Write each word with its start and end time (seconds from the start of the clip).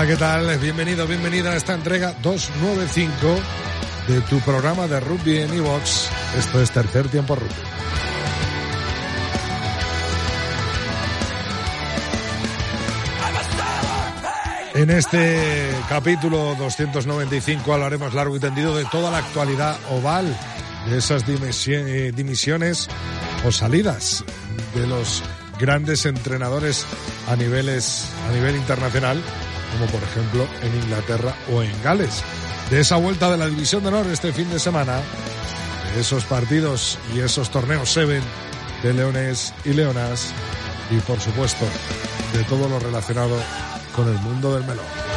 Hola, 0.00 0.08
¿qué 0.08 0.16
tal? 0.16 0.58
Bienvenido, 0.60 1.06
bienvenida 1.06 1.50
a 1.50 1.56
esta 1.56 1.74
entrega 1.74 2.14
295 2.22 3.38
de 4.08 4.22
tu 4.22 4.40
programa 4.40 4.86
de 4.86 4.98
rugby 4.98 5.40
en 5.40 5.52
iVox. 5.52 6.08
Esto 6.38 6.62
es 6.62 6.70
Tercer 6.70 7.08
Tiempo 7.08 7.34
Rugby. 7.34 7.52
En 14.72 14.88
este 14.88 15.70
capítulo 15.90 16.54
295 16.54 17.74
hablaremos 17.74 18.14
largo 18.14 18.34
y 18.34 18.40
tendido 18.40 18.74
de 18.74 18.86
toda 18.86 19.10
la 19.10 19.18
actualidad 19.18 19.76
oval, 19.90 20.34
de 20.88 20.96
esas 20.96 21.24
eh, 21.28 22.12
dimisiones 22.16 22.88
o 23.44 23.52
salidas 23.52 24.24
de 24.74 24.86
los 24.86 25.22
grandes 25.58 26.06
entrenadores 26.06 26.86
a 27.28 27.36
niveles 27.36 28.06
a 28.30 28.32
nivel 28.32 28.56
internacional 28.56 29.22
como 29.72 29.86
por 29.90 30.02
ejemplo 30.02 30.46
en 30.62 30.74
Inglaterra 30.82 31.34
o 31.52 31.62
en 31.62 31.72
Gales. 31.82 32.22
De 32.70 32.80
esa 32.80 32.96
vuelta 32.96 33.30
de 33.30 33.36
la 33.36 33.46
División 33.46 33.82
de 33.82 33.88
Honor 33.88 34.06
este 34.06 34.32
fin 34.32 34.48
de 34.50 34.58
semana, 34.58 35.00
de 35.94 36.00
esos 36.00 36.24
partidos 36.24 36.98
y 37.14 37.20
esos 37.20 37.50
torneos 37.50 37.90
Seven 37.90 38.22
de 38.82 38.94
Leones 38.94 39.52
y 39.64 39.72
Leonas 39.72 40.32
y 40.90 40.98
por 41.00 41.20
supuesto 41.20 41.66
de 42.32 42.44
todo 42.44 42.68
lo 42.68 42.78
relacionado 42.78 43.36
con 43.94 44.08
el 44.08 44.18
mundo 44.18 44.54
del 44.54 44.64
melón. 44.64 45.09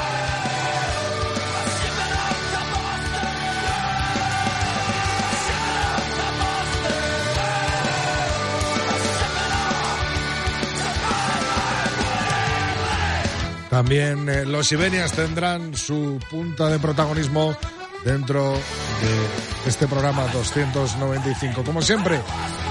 También 13.83 14.29
eh, 14.29 14.45
los 14.45 14.71
Ibenias 14.71 15.11
tendrán 15.11 15.75
su 15.75 16.17
punta 16.31 16.69
de 16.69 16.79
protagonismo 16.79 17.53
dentro 18.05 18.53
de 18.53 19.69
este 19.69 19.87
programa 19.87 20.25
295. 20.27 21.65
Como 21.65 21.81
siempre, 21.81 22.21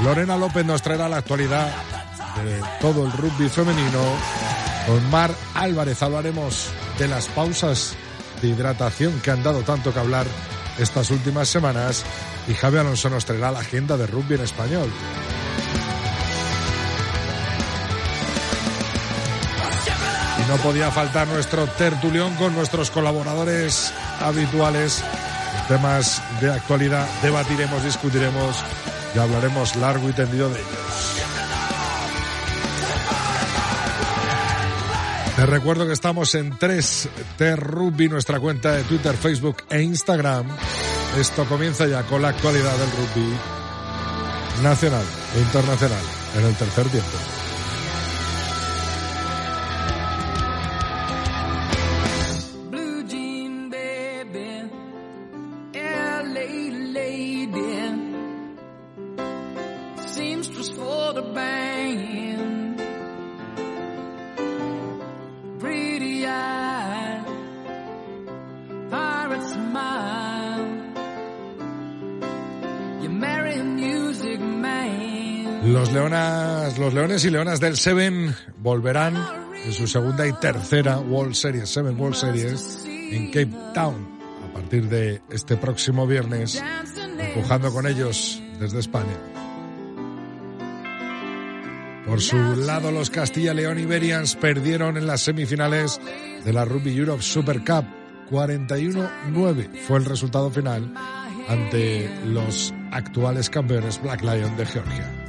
Lorena 0.03 0.39
López 0.39 0.65
nos 0.65 0.81
traerá 0.81 1.11
la 1.11 1.19
actualidad 1.19 1.71
de 2.43 2.63
todo 2.81 3.05
el 3.05 3.13
rugby 3.13 3.51
femenino. 3.51 4.01
Con 4.87 5.11
Mar 5.11 5.35
Álvarez 5.55 6.03
hablaremos 6.03 6.71
de 6.99 7.09
las 7.09 7.27
pausas 7.27 7.95
de 8.41 8.49
hidratación 8.49 9.21
que 9.21 9.33
han 9.33 9.43
dado 9.43 9.61
tanto 9.61 9.93
que 9.93 10.01
hablar 10.01 10.27
estas 10.79 11.11
últimas 11.11 11.47
semanas 11.47 12.05
y 12.49 12.55
Javi 12.55 12.79
Alonso 12.79 13.11
nos 13.11 13.27
traerá 13.27 13.51
la 13.51 13.61
agenda 13.61 13.99
de 13.99 14.07
rugby 14.07 14.37
en 14.37 14.41
español. 14.41 14.91
No 20.53 20.59
podía 20.59 20.91
faltar 20.91 21.27
nuestro 21.29 21.67
tertulión 21.67 22.35
con 22.35 22.55
nuestros 22.55 22.91
colaboradores 22.91 23.91
habituales. 24.21 25.03
Temas 25.67 26.23
de 26.43 26.53
actualidad 26.53 27.09
debatiremos, 27.23 27.83
discutiremos 27.83 28.63
y 29.15 29.19
hablaremos 29.19 29.77
largo 29.77 30.11
y 30.11 30.13
tendido 30.13 30.51
de 30.51 30.57
ellos. 30.57 31.23
Te 35.37 35.47
recuerdo 35.47 35.87
que 35.87 35.95
estamos 35.95 36.35
en 36.35 36.53
3T 36.53 37.57
Rugby, 37.57 38.11
nuestra 38.11 38.39
cuenta 38.39 38.73
de 38.73 38.83
Twitter, 38.83 39.17
Facebook 39.17 39.63
e 39.71 39.81
Instagram. 39.81 40.47
Esto 41.19 41.47
comienza 41.47 41.87
ya 41.87 42.03
con 42.03 42.21
la 42.21 42.29
actualidad 42.29 42.77
del 42.77 42.91
rugby 42.91 43.37
nacional 44.63 45.05
e 45.35 45.41
internacional 45.41 46.03
en 46.37 46.45
el 46.45 46.55
tercer 46.57 46.89
tiempo. 46.91 47.42
Los 75.65 75.93
leonas, 75.93 76.77
los 76.77 76.93
leones 76.93 77.25
y 77.25 77.31
leonas 77.31 77.61
del 77.61 77.77
Seven 77.77 78.35
volverán 78.59 79.15
en 79.65 79.73
su 79.73 79.87
segunda 79.87 80.27
y 80.27 80.33
tercera 80.33 80.99
World 80.99 81.35
Series, 81.35 81.69
Seven 81.69 81.99
World 81.99 82.17
Series, 82.17 82.85
en 82.85 83.29
Cape 83.29 83.53
Town, 83.73 84.09
a 84.51 84.53
partir 84.55 84.89
de 84.89 85.23
este 85.31 85.57
próximo 85.57 86.05
viernes, 86.05 86.61
empujando 87.17 87.73
con 87.73 87.87
ellos 87.87 88.43
desde 88.59 88.81
España. 88.81 89.17
Por 92.07 92.21
su 92.21 92.37
lado, 92.37 92.91
los 92.91 93.11
Castilla 93.11 93.55
León 93.55 93.79
Iberians 93.79 94.35
perdieron 94.35 94.97
en 94.97 95.07
las 95.07 95.21
semifinales 95.21 96.01
de 96.45 96.53
la 96.53 96.65
Rugby 96.65 96.97
Europe 96.97 97.23
Super 97.23 97.61
Cup. 97.61 97.85
41-9 98.31 99.71
fue 99.87 99.99
el 99.99 100.07
resultado 100.07 100.51
final 100.51 100.93
ante 101.49 102.11
los 102.27 102.75
actuales 102.91 103.49
campeones 103.49 104.03
Black 104.03 104.23
Lion 104.23 104.57
de 104.57 104.67
Georgia. 104.67 105.22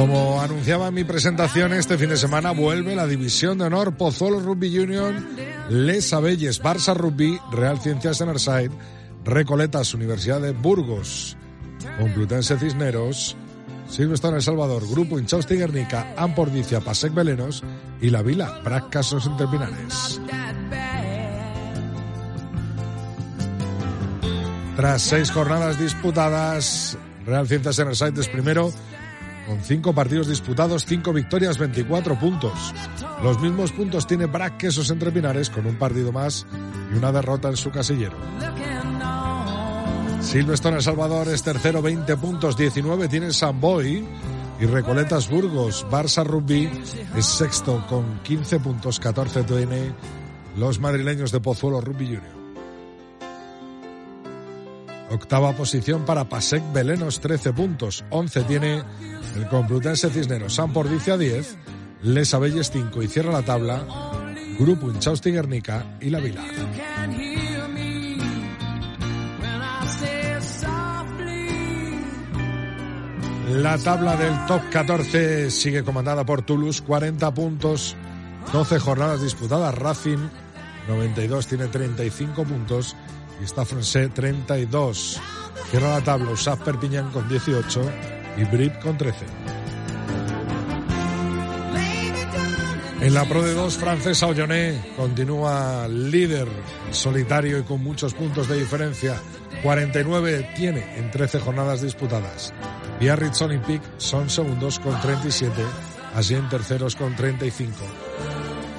Como 0.00 0.40
anunciaba 0.40 0.88
en 0.88 0.94
mi 0.94 1.04
presentación, 1.04 1.74
este 1.74 1.98
fin 1.98 2.08
de 2.08 2.16
semana 2.16 2.52
vuelve 2.52 2.96
la 2.96 3.06
División 3.06 3.58
de 3.58 3.66
Honor 3.66 3.98
Pozuelo 3.98 4.40
Rugby 4.40 4.78
Union, 4.78 5.28
Les 5.68 6.14
Abelles, 6.14 6.62
Barça 6.62 6.96
Rugby, 6.96 7.38
Real 7.52 7.78
Ciencias 7.78 8.18
Erside, 8.22 8.70
Recoletas, 9.26 9.92
Universidad 9.92 10.40
de 10.40 10.52
Burgos, 10.52 11.36
Complutense 11.98 12.58
Cisneros, 12.58 13.36
Silvestre 13.90 14.30
El 14.30 14.40
Salvador, 14.40 14.88
Grupo 14.88 15.18
Inchausti 15.18 15.56
Guernica, 15.56 16.14
Ampordicia, 16.16 16.80
Pasec 16.80 17.12
Belenos 17.12 17.62
y 18.00 18.08
La 18.08 18.22
Vila, 18.22 18.58
Brac 18.64 18.88
Casos 18.88 19.26
Interpinares. 19.26 20.18
Tras 24.76 25.02
seis 25.02 25.30
jornadas 25.30 25.78
disputadas, 25.78 26.96
Real 27.26 27.46
Ciencias 27.46 27.78
Erside 27.78 28.18
es 28.22 28.28
primero 28.28 28.72
con 29.46 29.60
cinco 29.62 29.92
partidos 29.92 30.28
disputados, 30.28 30.84
cinco 30.86 31.12
victorias, 31.12 31.58
24 31.58 32.18
puntos. 32.18 32.74
Los 33.22 33.40
mismos 33.40 33.72
puntos 33.72 34.06
tiene 34.06 34.26
Brac 34.26 34.56
Quesos 34.56 34.90
Entre 34.90 35.10
Pinares 35.10 35.50
con 35.50 35.66
un 35.66 35.76
partido 35.76 36.12
más 36.12 36.46
y 36.92 36.96
una 36.96 37.12
derrota 37.12 37.48
en 37.48 37.56
su 37.56 37.70
casillero. 37.70 38.16
Silvestre 40.20 40.74
El 40.74 40.82
Salvador 40.82 41.28
es 41.28 41.42
tercero, 41.42 41.82
20 41.82 42.16
puntos, 42.16 42.56
19 42.56 43.08
tiene 43.08 43.32
Samboy 43.32 44.06
y 44.60 44.66
Recoletas 44.66 45.28
Burgos. 45.28 45.86
Barça 45.90 46.24
Rugby 46.24 46.70
es 47.16 47.24
sexto 47.24 47.84
con 47.88 48.20
15 48.22 48.60
puntos, 48.60 49.00
14 49.00 49.44
tiene 49.44 49.92
los 50.56 50.78
madrileños 50.78 51.32
de 51.32 51.40
Pozuelo 51.40 51.80
Rugby 51.80 52.06
Junior. 52.06 52.39
Octava 55.10 55.52
posición 55.56 56.04
para 56.04 56.28
Pasec 56.28 56.62
Belenos, 56.72 57.20
13 57.20 57.52
puntos. 57.52 58.04
11 58.10 58.42
tiene 58.42 58.82
el 59.34 59.48
Complutense 59.48 60.08
Cisneros. 60.08 60.54
San 60.54 60.72
Pordicia, 60.72 61.16
10. 61.16 61.56
Les 62.02 62.32
Abelles, 62.32 62.70
5. 62.70 63.02
Y 63.02 63.08
cierra 63.08 63.32
la 63.32 63.42
tabla 63.42 63.84
Grupo 64.58 64.88
Inchausti 64.88 65.32
Guernica 65.32 65.98
y 66.00 66.10
La 66.10 66.20
Vila. 66.20 66.44
La 73.48 73.76
tabla 73.78 74.16
del 74.16 74.46
top 74.46 74.62
14 74.70 75.50
sigue 75.50 75.82
comandada 75.82 76.24
por 76.24 76.42
Toulouse, 76.42 76.82
40 76.82 77.34
puntos, 77.34 77.96
12 78.52 78.78
jornadas 78.78 79.22
disputadas. 79.22 79.74
Racing, 79.74 80.28
92, 80.86 81.48
tiene 81.48 81.66
35 81.66 82.44
puntos 82.44 82.94
está 83.44 83.64
Francé 83.64 84.08
32. 84.08 85.20
Cierra 85.70 85.90
la 85.90 86.00
tabla 86.00 86.30
Usaf 86.30 86.60
Perpiñán 86.60 87.10
con 87.10 87.28
18 87.28 87.82
y 88.38 88.44
Brip 88.44 88.78
con 88.80 88.98
13. 88.98 89.24
En 93.00 93.14
la 93.14 93.24
Pro 93.24 93.42
de 93.42 93.54
2 93.54 93.78
francesa 93.78 94.26
Olloné 94.26 94.92
continúa 94.94 95.88
líder 95.88 96.46
solitario 96.90 97.58
y 97.58 97.62
con 97.62 97.82
muchos 97.82 98.12
puntos 98.12 98.46
de 98.46 98.58
diferencia. 98.58 99.16
49 99.62 100.50
tiene 100.54 100.98
en 100.98 101.10
13 101.10 101.40
jornadas 101.40 101.80
disputadas. 101.80 102.52
Biarritz 102.98 103.40
Olympique 103.40 103.86
son 103.96 104.28
segundos 104.28 104.78
con 104.78 105.00
37, 105.00 105.54
así 106.14 106.34
en 106.34 106.48
terceros 106.50 106.94
con 106.94 107.16
35. 107.16 107.72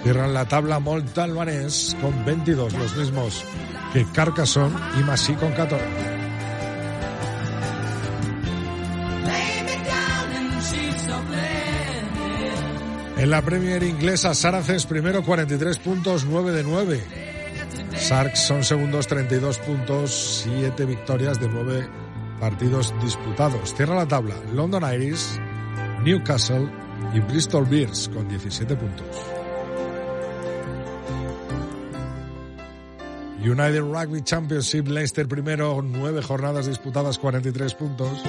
Cierran 0.04 0.34
la 0.34 0.46
tabla 0.46 0.80
Molta 0.80 1.24
Albanés 1.24 1.96
con 2.00 2.24
22, 2.24 2.74
los 2.74 2.96
mismos 2.96 3.44
que 3.94 4.06
Carcassonne 4.06 4.76
y 5.00 5.04
Masí 5.04 5.34
con 5.34 5.52
14. 5.52 5.86
En 13.18 13.30
la 13.30 13.44
Premier 13.44 13.84
inglesa, 13.84 14.34
Saracens 14.34 14.88
primero 14.88 15.24
43 15.24 15.78
puntos, 15.78 16.26
9 16.26 16.54
de 16.54 16.64
9. 16.64 17.04
Sarks 17.96 18.40
son 18.40 18.64
segundos 18.64 19.06
32 19.06 19.60
puntos, 19.60 20.42
7 20.44 20.86
victorias 20.86 21.40
de 21.40 21.48
9 21.48 21.88
partidos 22.40 22.96
disputados. 23.04 23.76
Cierra 23.76 23.94
la 23.94 24.08
tabla 24.08 24.34
London 24.56 24.84
Irish, 24.92 25.40
Newcastle 26.04 26.68
y 27.14 27.20
Bristol 27.20 27.66
Bears 27.66 28.10
con 28.10 28.28
17 28.28 28.76
puntos. 28.76 29.41
United 33.44 33.82
Rugby 33.82 34.22
Championship, 34.22 34.88
Leicester 34.88 35.28
primero, 35.28 35.82
9 35.82 36.22
jornadas 36.22 36.68
disputadas, 36.68 37.18
43 37.18 37.74
puntos. 37.74 38.22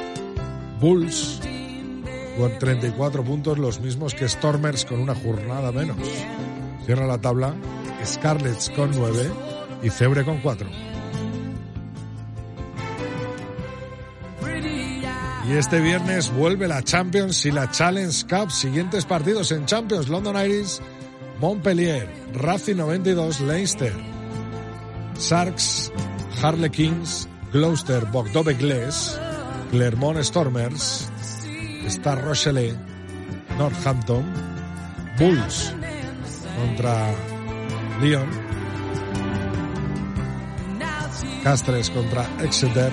Bulls 0.81 1.41
con 2.39 2.59
34 2.59 3.23
puntos, 3.23 3.59
los 3.59 3.81
mismos 3.81 4.15
que 4.15 4.29
Stormers 4.29 4.85
con 4.85 5.01
una 5.01 5.15
jornada 5.15 5.71
menos. 5.71 5.99
Cierra 6.87 7.07
la 7.07 7.19
tabla 7.19 7.55
Scarlets 8.05 8.71
con 8.71 8.91
9 8.91 9.31
y 9.83 9.91
Cebre 9.91 10.25
con 10.25 10.41
4. 10.41 10.69
Y 15.49 15.53
este 15.53 15.81
viernes 15.81 16.33
vuelve 16.33 16.69
la 16.69 16.83
Champions 16.83 17.45
y 17.45 17.51
la 17.51 17.71
Challenge 17.71 18.27
Cup. 18.27 18.51
Siguientes 18.51 19.05
partidos 19.05 19.53
en 19.53 19.67
Champions: 19.67 20.09
London 20.09 20.37
Irish, 20.37 20.79
Montpellier, 21.41 22.09
Racing 22.33 22.77
92, 22.77 23.41
Leicester, 23.41 23.93
Sharks, 25.23 25.93
Harlequins, 26.43 27.29
Gloucester, 27.53 28.05
Bogdove 28.11 28.59
Glass, 28.59 29.21
Clermont 29.71 30.19
Stormers, 30.25 31.09
Star 31.87 32.19
Rochelle, 32.25 32.77
Northampton, 33.57 34.25
Bulls 35.17 35.73
contra 36.57 37.15
Lyon, 38.01 38.29
Castres 41.45 41.91
contra 41.91 42.27
Exeter, 42.43 42.93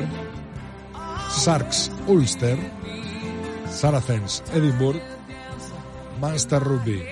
Sharks 1.44 1.90
Ulster, 2.08 2.60
Saracens 3.68 4.44
Edinburgh, 4.54 5.02
Munster 6.22 6.60
Rugby, 6.60 7.04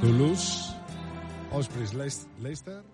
Toulouse, 0.00 0.74
Ospreys 1.52 1.94
Leicester. 1.94 2.93